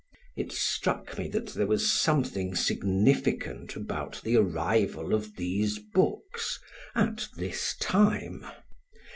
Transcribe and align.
It 0.35 0.51
struck 0.51 1.19
me 1.19 1.27
that 1.27 1.49
there 1.53 1.67
was 1.67 1.91
something 1.91 2.55
significant 2.55 3.75
about 3.75 4.19
the 4.23 4.35
arrival 4.35 5.13
of 5.13 5.35
these 5.35 5.77
books 5.77 6.59
at 6.95 7.27
this 7.37 7.75
time. 7.79 8.43